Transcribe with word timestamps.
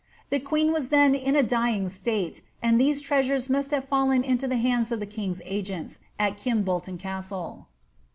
The 0.31 0.39
queen 0.39 0.71
was 0.71 0.87
then 0.87 1.13
in 1.13 1.35
a 1.35 1.43
dying 1.43 1.87
state, 1.87 2.41
and 2.63 2.81
these 2.81 3.01
treasures 3.03 3.51
must 3.51 3.69
have 3.69 3.85
Mien 3.91 4.23
into 4.23 4.47
Uie 4.47 4.59
hands 4.59 4.91
of 4.91 4.99
the 4.99 5.05
king's 5.05 5.43
agents 5.45 5.99
at 6.17 6.39
Kimbolton 6.39 6.97
Castle. 6.97 7.67